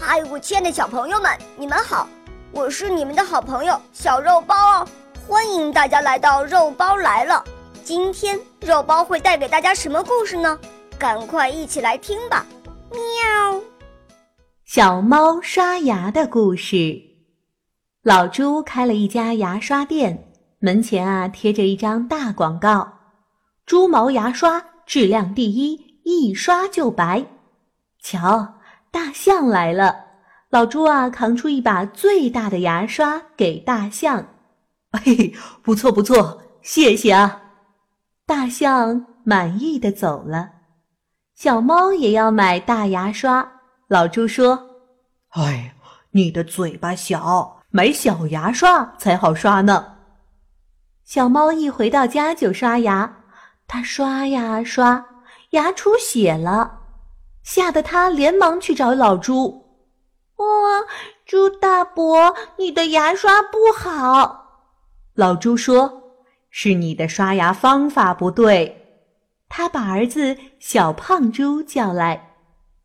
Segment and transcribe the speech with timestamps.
[0.00, 2.08] 嗨，我亲爱的小朋友们，你们好！
[2.52, 4.88] 我是你们的好朋友小肉包哦，
[5.26, 7.44] 欢迎大家来到肉包来了。
[7.82, 10.56] 今天肉包会带给大家什么故事呢？
[10.98, 12.46] 赶快一起来听吧！
[12.90, 13.60] 喵。
[14.64, 17.02] 小猫刷牙的故事。
[18.02, 22.88] 老朱开了一家牙刷店，门前啊贴着一张大广告：
[23.66, 27.26] 猪毛牙刷，质量第一，一刷就白。
[28.00, 28.54] 瞧，
[28.90, 30.06] 大象来了！
[30.50, 34.26] 老朱啊，扛出一把最大的牙刷给大象。
[34.92, 37.42] 嘿，不错不错，谢谢啊！
[38.24, 40.50] 大象满意的走了。
[41.34, 43.52] 小猫也要买大牙刷。
[43.88, 44.58] 老朱说
[45.36, 45.74] ：“哎，
[46.12, 49.96] 你的嘴巴小，买小牙刷才好刷呢。”
[51.04, 53.24] 小猫一回到家就刷牙，
[53.66, 55.04] 它刷呀刷，
[55.50, 56.77] 牙出血了。
[57.42, 59.64] 吓得他连忙去找老猪。
[60.36, 60.46] 哇，
[61.26, 64.46] 猪大伯，你的牙刷不好。
[65.14, 66.02] 老朱说
[66.50, 68.74] ：“是你的刷牙方法不对。”
[69.50, 72.34] 他把儿子小胖猪叫来，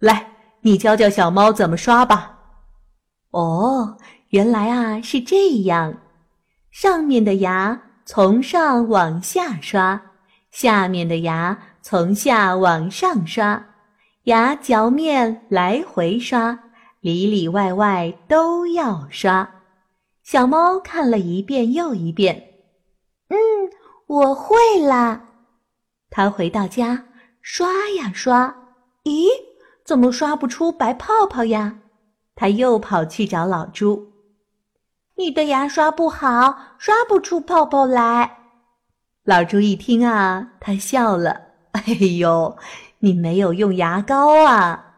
[0.00, 0.32] 来，
[0.62, 2.38] 你教教小猫怎么刷吧。
[3.30, 3.96] 哦，
[4.30, 5.94] 原来啊是这样，
[6.70, 10.02] 上面的牙从上往下刷，
[10.50, 13.64] 下面的牙从下往上刷。
[14.28, 16.58] 牙嚼面来回刷，
[17.00, 19.48] 里里外外都要刷。
[20.22, 22.50] 小猫看了一遍又一遍，
[23.28, 23.38] 嗯，
[24.06, 25.30] 我会啦。
[26.10, 27.06] 它回到家，
[27.40, 28.54] 刷呀刷，
[29.04, 29.28] 咦，
[29.82, 31.78] 怎么刷不出白泡泡呀？
[32.34, 34.12] 它又跑去找老朱，
[35.16, 38.36] 你的牙刷不好，刷不出泡泡来。
[39.24, 41.40] 老朱一听啊，他笑了，
[41.72, 42.54] 哎呦。
[43.00, 44.96] 你没有用牙膏啊？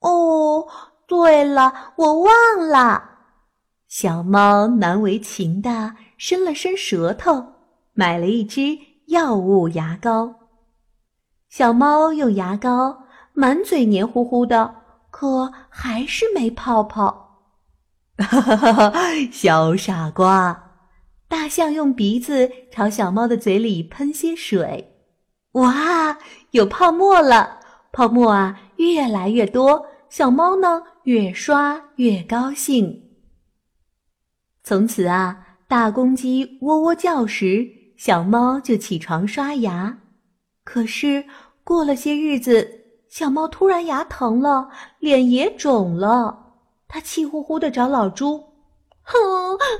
[0.00, 0.66] 哦，
[1.06, 2.32] 对了，我忘
[2.68, 3.04] 了。
[3.88, 7.54] 小猫难为情的伸了伸舌头，
[7.94, 10.34] 买了一支药物牙膏。
[11.48, 14.74] 小猫用牙膏满嘴黏糊糊的，
[15.10, 17.24] 可还是没泡泡。
[18.18, 18.92] 哈哈哈哈！
[19.32, 20.64] 小傻瓜。
[21.28, 24.97] 大象用鼻子朝小猫的嘴里喷些水。
[25.52, 26.18] 哇，
[26.50, 27.60] 有泡沫了！
[27.90, 29.86] 泡沫啊，越来越多。
[30.10, 33.10] 小猫呢，越刷越高兴。
[34.62, 37.66] 从此啊，大公鸡喔喔叫时，
[37.96, 39.98] 小猫就起床刷牙。
[40.64, 41.24] 可是
[41.64, 46.52] 过了些日子，小猫突然牙疼了，脸也肿了。
[46.86, 48.38] 它气呼呼的找老猪
[49.02, 49.18] ：“哼，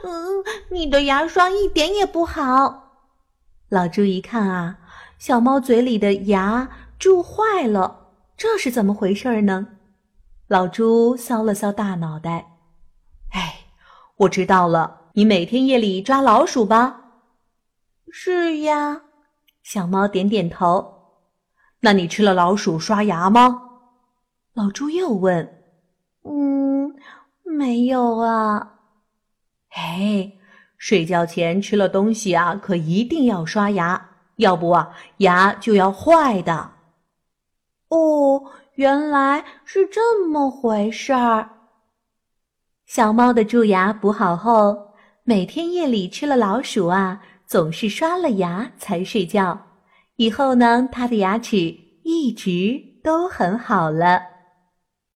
[0.04, 3.02] 嗯，你的牙刷一点也不好。”
[3.68, 4.77] 老朱一看啊。
[5.18, 9.66] 小猫嘴里的牙蛀坏了，这是怎么回事呢？
[10.46, 12.52] 老朱搔了搔大脑袋，
[13.32, 13.66] 哎，
[14.16, 17.00] 我知道了，你每天夜里抓老鼠吧？
[18.10, 19.02] 是呀，
[19.62, 20.94] 小猫点点头。
[21.80, 23.62] 那你吃了老鼠刷牙吗？
[24.54, 25.62] 老朱又问。
[26.22, 26.94] 嗯，
[27.42, 28.78] 没有啊。
[29.70, 30.32] 哎，
[30.76, 34.07] 睡觉前吃了东西啊，可一定要刷牙。
[34.38, 36.72] 要不啊，牙就要坏的。
[37.90, 38.42] 哦，
[38.74, 41.48] 原来是这么回事儿。
[42.86, 44.94] 小猫的蛀牙补好后，
[45.24, 49.58] 每天夜里吃了老鼠啊，总是刷了牙才睡觉。
[50.16, 51.56] 以后呢，它的牙齿
[52.02, 54.22] 一直都很好了。